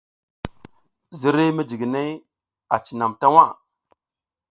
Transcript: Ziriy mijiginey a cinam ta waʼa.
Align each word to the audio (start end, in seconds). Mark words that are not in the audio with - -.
Ziriy 1.19 1.51
mijiginey 1.55 2.11
a 2.73 2.75
cinam 2.85 3.13
ta 3.19 3.27
waʼa. 3.35 3.53